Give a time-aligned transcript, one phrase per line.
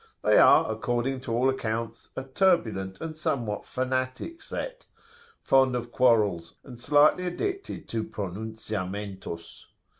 [0.23, 4.87] They are, according to all accounts, a turbulent and somewhat fanatic set,
[5.43, 9.67] fond of quarrels, and slightly addicted to "pronunciamentos."